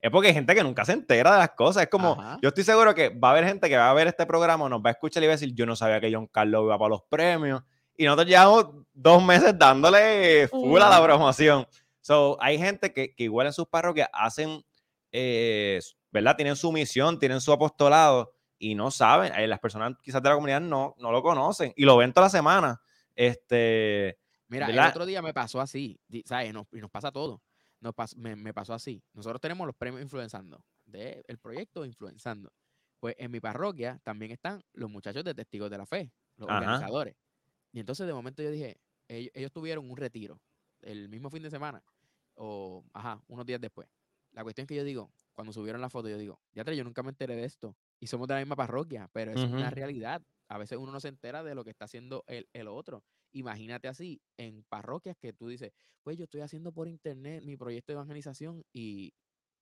[0.00, 1.82] es porque hay gente que nunca se entera de las cosas.
[1.84, 4.26] Es como, yo estoy seguro que va a haber gente que va a ver este
[4.26, 6.64] programa, nos va a escuchar y va a decir, yo no sabía que John Carlos
[6.64, 7.62] iba para los premios.
[7.96, 11.66] Y nosotros llevamos dos meses dándole full a la promoción.
[12.02, 14.62] So, hay gente que, que igual en sus parroquias hacen,
[15.10, 15.80] eh,
[16.12, 16.36] ¿verdad?
[16.36, 19.32] Tienen su misión, tienen su apostolado y no saben.
[19.34, 22.26] Eh, las personas quizás de la comunidad no, no lo conocen y lo ven toda
[22.26, 22.80] la semana.
[23.16, 26.50] Este, Mira, el otro día me pasó así, ¿sabes?
[26.50, 27.42] y nos pasa todo
[28.16, 29.02] me, pasó así.
[29.12, 32.52] Nosotros tenemos los premios Influenzando, del el proyecto Influenzando.
[32.98, 37.16] Pues en mi parroquia también están los muchachos de Testigos de la Fe, los organizadores.
[37.72, 40.40] Y entonces de momento yo dije, ellos, tuvieron un retiro
[40.80, 41.82] el mismo fin de semana,
[42.34, 43.88] o, ajá, unos días después.
[44.32, 47.02] La cuestión es que yo digo, cuando subieron la foto, yo digo, ya yo nunca
[47.02, 47.76] me enteré de esto.
[48.00, 50.22] Y somos de la misma parroquia, pero es una realidad.
[50.48, 53.04] A veces uno no se entera de lo que está haciendo el, el otro.
[53.32, 57.92] Imagínate así, en parroquias que tú dices, pues yo estoy haciendo por internet mi proyecto
[57.92, 59.12] de evangelización y,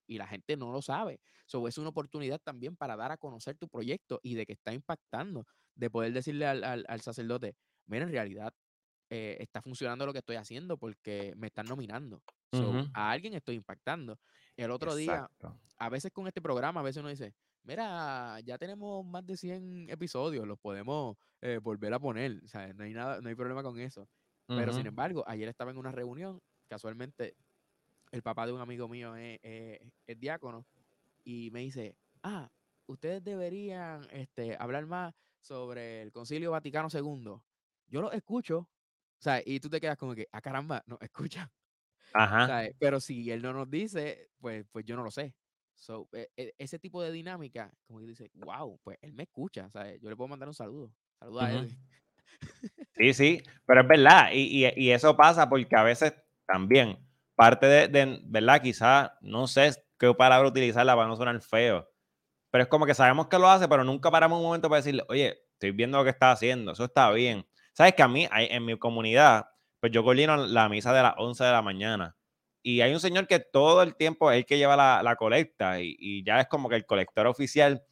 [0.07, 1.21] y la gente no lo sabe.
[1.47, 4.73] So, es una oportunidad también para dar a conocer tu proyecto y de que está
[4.73, 8.55] impactando, de poder decirle al, al, al sacerdote, mira, en realidad
[9.11, 12.23] eh, está funcionando lo que estoy haciendo porque me están nominando.
[12.95, 14.19] A alguien estoy impactando.
[14.57, 15.29] El otro día,
[15.79, 19.91] a veces con este programa, a veces uno dice, mira, ya tenemos más de 100
[19.91, 22.41] episodios, los podemos eh, volver a poner.
[22.45, 24.09] O sea, no hay, nada, no hay problema con eso.
[24.47, 27.35] Pero sin embargo, ayer estaba en una reunión, casualmente
[28.13, 29.81] el papá de un amigo mío es,
[30.19, 30.67] diácono
[31.25, 32.51] y me dice, ah,
[32.87, 37.41] ustedes deberían este, hablar más sobre el Concilio Vaticano II.
[37.89, 38.69] Yo lo escucho,
[39.25, 41.51] sea, y tú te quedas como que, ah, caramba, no, escucha.
[42.13, 42.69] Ajá.
[42.79, 45.35] Pero si él no nos dice, pues, pues yo no lo sé.
[45.75, 49.71] So, e, e, ese tipo de dinámica, como que dice, wow, pues él me escucha,
[49.71, 50.01] ¿sabes?
[50.01, 50.93] Yo le puedo mandar un saludo.
[51.19, 51.77] Saludo a él.
[52.97, 56.15] Sí, sí, pero es verdad, y, y, y, eso pasa porque a veces
[56.47, 56.97] también
[57.35, 58.63] parte de, de ¿verdad?
[58.63, 61.89] Quizás, no sé qué palabra utilizarla para no sonar feo,
[62.51, 65.05] pero es como que sabemos que lo hace, pero nunca paramos un momento para decirle,
[65.09, 67.45] oye, estoy viendo lo que está haciendo, eso está bien.
[67.73, 69.47] Sabes que a mí, en mi comunidad,
[69.81, 72.17] pues yo coordino la misa de las 11 de la mañana.
[72.67, 76.25] Y hay un señor que todo el tiempo es el que lleva la, colecta y,
[76.25, 77.85] ya es como que el colector oficial.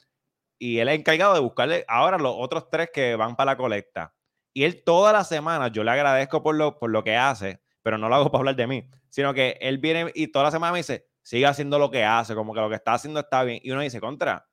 [0.58, 4.14] Y él es encargado de buscarle ahora los otros tres que van para la colecta.
[4.54, 7.98] Y él toda la semana, yo le agradezco por lo, por lo que hace, pero
[7.98, 10.72] no lo hago para hablar de mí, sino que él viene y toda la semana
[10.72, 13.60] me dice, sigue haciendo lo que hace, como que lo que está haciendo está bien.
[13.62, 14.48] Y uno dice, contra,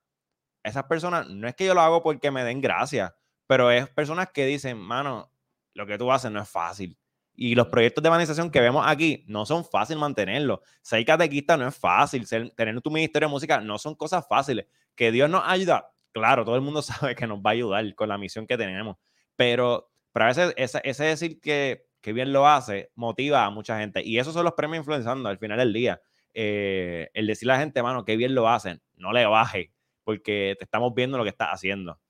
[0.64, 3.16] esas personas, no es que yo lo hago porque me den gracia,
[3.48, 5.32] pero es personas que dicen, mano,
[5.74, 7.00] lo que tú haces no es fácil.
[7.42, 10.60] Y los proyectos de evangelización que vemos aquí no son fáciles mantenerlos.
[10.82, 12.28] Ser catequista no es fácil.
[12.28, 14.66] tener tu ministerio de música no son cosas fáciles.
[14.94, 15.90] Que Dios nos ayuda.
[16.12, 18.98] Claro, todo el mundo sabe que nos va a ayudar con la misión que tenemos.
[19.38, 24.04] Pero, pero a veces ese, decir que, que, bien lo hace motiva a mucha gente.
[24.04, 26.02] Y esos son los premios influenciando al final del día.
[26.34, 29.72] Eh, el decirle a la gente, mano, que bien lo hacen, no le baje,
[30.04, 32.02] porque te estamos viendo lo que estás haciendo.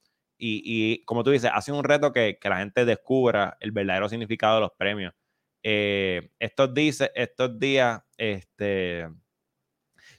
[0.42, 4.56] Y, como tú dices, hace un reto que, que, la gente descubra el verdadero significado
[4.56, 5.14] de los premios.
[5.64, 9.10] Eh, estos, dice, estos días, este,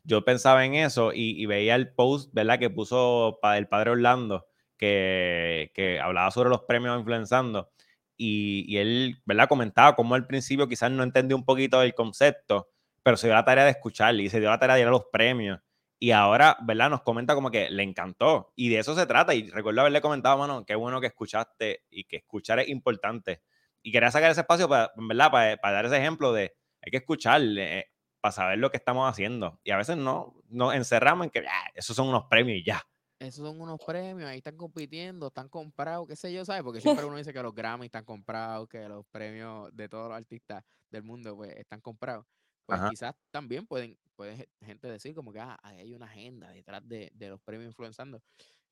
[0.04, 2.58] yo pensaba en eso y, veía el post, ¿verdad?
[2.58, 7.70] Que puso el padre Orlando, que, que hablaba sobre los premios influenzando.
[8.16, 9.48] Y, y, él, ¿verdad?
[9.48, 12.70] Comentaba cómo al principio quizás no entendió un poquito el concepto,
[13.02, 14.90] pero se dio la tarea de escuchar y se dio la tarea de ir a
[14.90, 15.60] los premios
[16.02, 16.88] y ahora, ¿verdad?
[16.88, 18.54] Nos comenta como que le encantó.
[18.56, 19.34] Y de eso se trata.
[19.34, 23.42] Y recuerdo haberle comentado, mano, qué bueno que escuchaste y que escuchar es importante.
[23.82, 25.30] Y quería sacar ese espacio, para, ¿verdad?
[25.30, 27.90] Para, dar ese ejemplo de hay que escuchar eh,
[28.20, 29.60] para saber lo que estamos haciendo.
[29.64, 32.82] Y a veces no nos encerramos en que ah, esos son unos premios y ya.
[33.18, 36.62] Esos son unos premios, ahí están compitiendo, están comprados, qué sé yo, ¿sabes?
[36.62, 40.16] Porque siempre uno dice que los Grammy están comprados, que los premios de todos los
[40.16, 42.24] artistas del mundo pues están comprados
[42.70, 47.12] pues quizás también pueden, puede gente decir como que ah, hay una agenda detrás de,
[47.18, 48.22] los premios influenzando.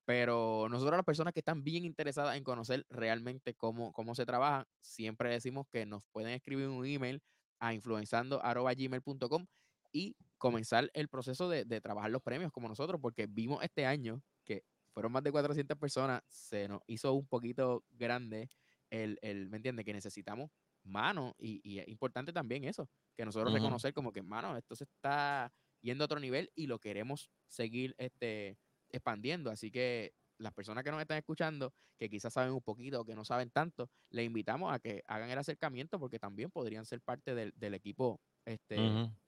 [0.08, 4.66] Pero nosotros las personas que están bien interesadas en conocer realmente cómo, cómo se trabaja,
[4.80, 7.20] siempre decimos que nos pueden escribir un email
[7.58, 9.46] a influenzando.gmail.com
[9.92, 14.22] y comenzar el proceso de, de, trabajar los premios como nosotros, porque vimos este año
[14.46, 18.48] que fueron más de 400 personas, se nos hizo un poquito grande
[18.88, 19.84] el, el ¿me entiendes?
[19.84, 20.50] Que necesitamos
[20.84, 25.52] mano, y, es importante también eso, que nosotros reconocer como que, mano, esto se está
[25.82, 28.56] yendo a otro nivel y lo queremos seguir este,
[28.90, 29.50] expandiendo.
[29.50, 33.14] Así que las personas que nos están escuchando, que quizás saben un poquito o que
[33.14, 37.34] no saben tanto, les invitamos a que hagan el acercamiento porque también podrían ser parte
[37.34, 38.76] del, equipo este,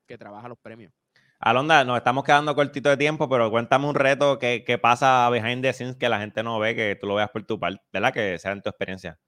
[0.07, 0.93] que trabaja los premios.
[1.41, 5.63] Alonda, nos estamos quedando cortito de tiempo, pero cuéntame un reto que, que pasa behind
[5.63, 8.13] the scenes que la gente no ve, que tú lo veas por tu parte, ¿verdad?
[8.13, 9.19] Que sea en tu experiencia.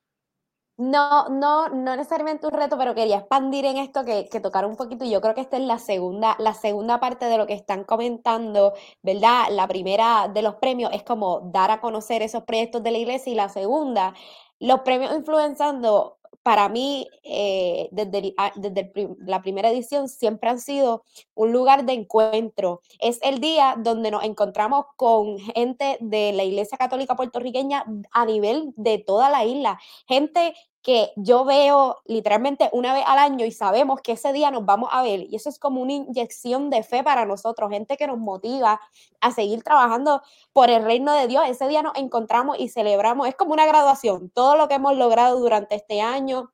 [0.78, 4.76] No, no, no necesariamente un reto, pero quería expandir en esto que, que tocar un
[4.76, 5.04] poquito.
[5.04, 7.84] Y yo creo que esta es la segunda, la segunda parte de lo que están
[7.84, 9.44] comentando, ¿verdad?
[9.50, 13.32] La primera de los premios es como dar a conocer esos proyectos de la iglesia
[13.32, 14.14] y la segunda,
[14.58, 21.04] los premios influenciando para mí, eh, desde, ah, desde la primera edición, siempre han sido
[21.34, 22.80] un lugar de encuentro.
[23.00, 28.72] Es el día donde nos encontramos con gente de la Iglesia Católica puertorriqueña a nivel
[28.76, 29.78] de toda la isla.
[30.08, 34.66] Gente que yo veo literalmente una vez al año y sabemos que ese día nos
[34.66, 35.20] vamos a ver.
[35.30, 38.80] Y eso es como una inyección de fe para nosotros, gente que nos motiva
[39.20, 41.44] a seguir trabajando por el reino de Dios.
[41.46, 45.38] Ese día nos encontramos y celebramos, es como una graduación, todo lo que hemos logrado
[45.38, 46.52] durante este año,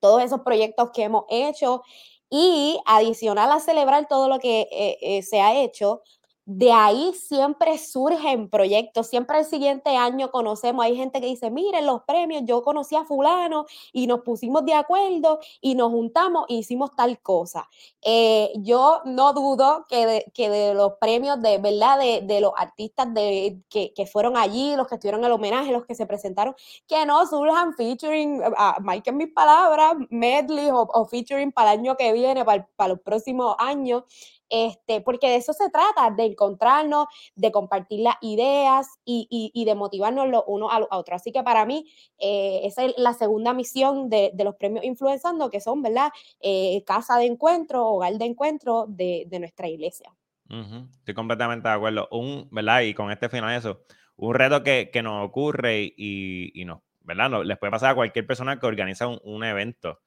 [0.00, 1.82] todos esos proyectos que hemos hecho
[2.30, 6.02] y adicional a celebrar todo lo que eh, eh, se ha hecho,
[6.46, 11.86] de ahí siempre surgen proyectos, siempre el siguiente año conocemos, hay gente que dice, miren
[11.86, 16.54] los premios, yo conocí a fulano y nos pusimos de acuerdo y nos juntamos e
[16.54, 17.68] hicimos tal cosa.
[18.02, 21.98] Eh, yo no dudo que de, que de, los premios de, ¿verdad?
[21.98, 25.94] De, los artistas de, que, fueron allí, los que estuvieron en el homenaje, los que
[25.94, 26.54] se presentaron,
[26.86, 31.96] que no surjan featuring, a Mike en mis palabras, medley o, featuring para el año
[31.96, 34.04] que viene, para, para los próximos años.
[34.50, 40.28] Este, porque de eso se trata, de encontrarnos, de compartir las ideas y, de motivarnos
[40.28, 41.16] los unos a los otros.
[41.16, 45.60] Así que para mí, eh, esa es la segunda misión de, los premios Influenzando, que
[45.60, 46.10] son, ¿verdad?
[46.40, 50.14] Eh, casa de encuentro, hogar de encuentro de, nuestra iglesia.
[50.48, 52.08] Estoy completamente de acuerdo.
[52.12, 52.82] Un, ¿verdad?
[52.82, 53.80] Y con este final eso,
[54.16, 57.30] un reto que, nos ocurre y, y nos, ¿verdad?
[57.30, 60.00] No, les puede pasar a cualquier persona que organiza un, evento.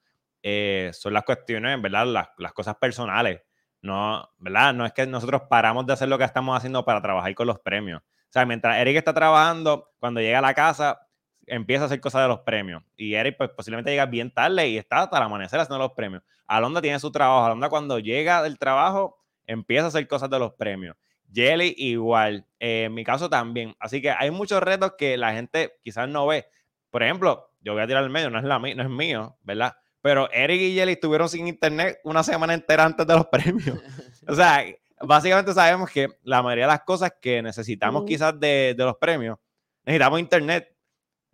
[0.44, 2.06] Eh, son las cuestiones, ¿verdad?
[2.06, 3.42] Las, las cosas personales
[3.88, 4.74] no, ¿verdad?
[4.74, 7.60] No es que nosotros paramos de hacer lo que estamos haciendo para trabajar con los
[7.60, 8.02] premios.
[8.02, 11.08] O sea, mientras Eric está trabajando, cuando llega a la casa,
[11.46, 12.84] empieza a hacer cosas de los premios.
[12.98, 16.22] Y Eric, pues posiblemente llega bien tarde y está hasta el amanecer haciendo los premios.
[16.46, 17.46] Alonda tiene su trabajo.
[17.46, 20.98] Alonda, cuando llega del trabajo, empieza a hacer cosas de los premios.
[21.34, 22.46] Jelly, igual.
[22.60, 23.74] Eh, en mi caso también.
[23.80, 26.46] Así que hay muchos retos que la gente quizás no ve.
[26.90, 29.76] Por ejemplo, yo voy a tirar el medio, no es, la, no es mío, ¿verdad?
[30.08, 33.78] Pero Eric y Jelly estuvieron sin internet una semana entera antes de los premios.
[34.26, 34.64] O sea,
[35.02, 39.38] básicamente sabemos que la mayoría de las cosas que necesitamos quizás de, los premios,
[39.84, 40.74] necesitamos internet.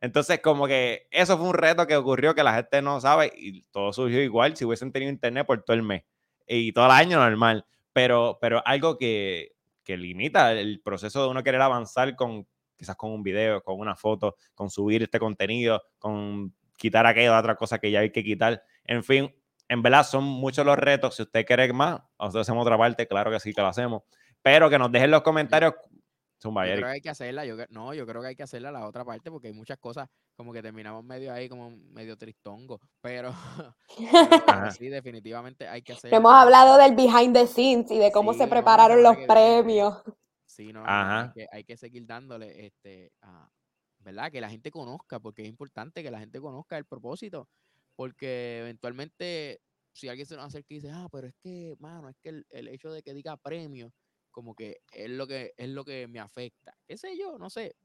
[0.01, 3.61] Entonces, como que eso fue un reto que ocurrió que la gente no sabe y
[3.65, 6.01] todo surgió igual si hubiesen tenido internet por todo el mes
[6.47, 7.67] y todo el año normal.
[7.93, 9.51] Pero, pero algo que,
[9.83, 13.95] que limita el proceso de uno querer avanzar con quizás con un video, con una
[13.95, 18.61] foto, con subir este contenido, con quitar aquella otra cosa que ya hay que quitar.
[18.83, 19.33] En fin,
[19.69, 21.15] en verdad son muchos los retos.
[21.15, 24.03] Si usted quiere más, nosotros hacemos otra parte, claro que sí que lo hacemos.
[24.41, 25.73] Pero que nos dejen los comentarios.
[26.41, 27.45] Yo creo que hay que hacerla.
[27.45, 30.09] Yo, no, yo creo que hay que hacerla la otra parte porque hay muchas cosas
[30.35, 32.81] como que terminamos medio ahí, como medio tristongo.
[32.99, 33.33] Pero,
[34.77, 36.17] sí, definitivamente hay que hacerla.
[36.17, 40.03] Hemos hablado del behind the scenes y de cómo se prepararon los premios.
[40.45, 43.49] Sí, no, Hay, que, hay que seguir dándole este, a,
[44.03, 44.31] ¿verdad?
[44.31, 47.47] Que la gente conozca, porque es importante que la gente conozca el propósito,
[47.95, 49.61] porque eventualmente
[49.93, 52.67] si alguien se nos acerca y dice, ah, pero es que, mano, es que el,
[52.67, 53.93] hecho de que diga premio,
[54.31, 56.75] como que es lo que es lo que me afecta.
[56.87, 57.37] ¿Qué sé yo?
[57.37, 57.75] No sé.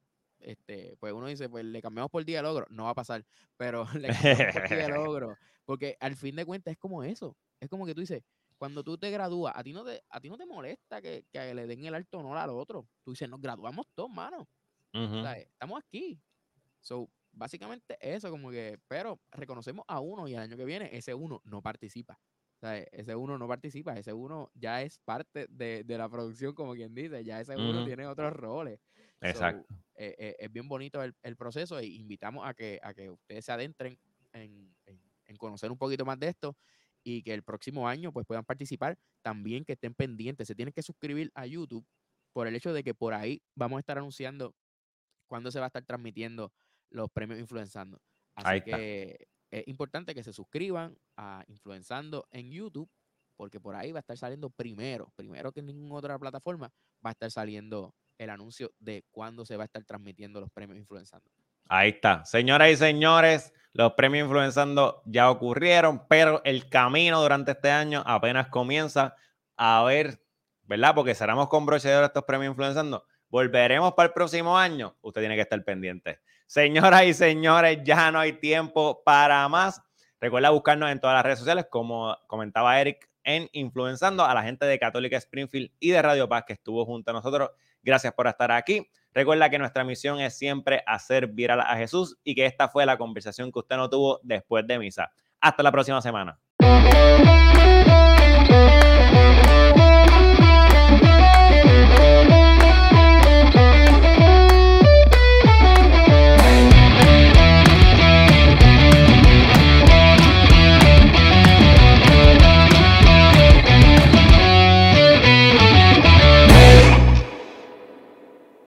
[0.41, 3.25] Este, pues uno dice, pues le cambiamos por día de logro, no va a pasar,
[3.57, 7.37] pero le cambiamos por día de logro, porque al fin de cuentas es como eso,
[7.61, 8.23] es como que tú dices,
[8.57, 11.55] cuando tú te gradúas, a ti no te, a ti no te molesta que, que
[11.55, 14.49] le den el alto honor al otro, tú dices, nos graduamos todos, mano,
[14.93, 16.21] estamos aquí.
[16.81, 21.15] So, básicamente eso, como que, pero reconocemos a uno y el año que viene ese
[21.15, 22.19] uno no participa.
[22.61, 27.25] ese uno no participa, ese uno ya es parte de, la producción, como quien dice,
[27.25, 28.81] ya ese uno tiene otros roles.
[29.21, 29.67] Exacto.
[29.95, 33.53] Eh, eh, es bien bonito el, proceso e invitamos a que, a que ustedes se
[33.53, 33.99] adentren
[34.33, 36.57] en, en, conocer un poquito más de esto
[37.05, 40.83] y que el próximo año pues puedan participar, también que estén pendientes, se tienen que
[40.83, 41.87] suscribir a YouTube
[42.33, 44.55] por el hecho de que por ahí vamos a estar anunciando
[45.29, 46.53] cuándo se va a estar transmitiendo
[46.91, 48.01] los premios Influenzando.
[48.35, 52.91] Así que es importante que se suscriban a Influenzando en YouTube,
[53.37, 56.73] porque por ahí va a estar saliendo primero, primero que en ninguna otra plataforma,
[57.05, 60.79] va a estar saliendo el anuncio de cuándo se va a estar transmitiendo los premios
[60.79, 61.31] Influenzando.
[61.69, 62.25] Ahí está.
[62.25, 68.49] Señoras y señores, los premios Influenzando ya ocurrieron, pero el camino durante este año apenas
[68.49, 69.15] comienza
[69.57, 70.21] a ver,
[70.63, 70.95] ¿verdad?
[70.95, 74.97] Porque cerramos con broche de estos premios Influenzando Volveremos para el próximo año.
[75.03, 76.21] Usted tiene que estar pendiente.
[76.47, 79.83] Señoras y señores, ya no hay tiempo para más.
[80.21, 84.65] Recuerda buscarnos en todas las redes sociales, como comentaba Eric, en Influenzando a la gente
[84.65, 87.51] de Católica Springfield y de Radio Paz que estuvo junto a nosotros.
[87.83, 88.89] Gracias por estar aquí.
[89.13, 92.97] Recuerda que nuestra misión es siempre hacer viral a Jesús y que esta fue la
[92.97, 95.13] conversación que usted no tuvo después de misa.
[95.41, 96.39] Hasta la próxima semana.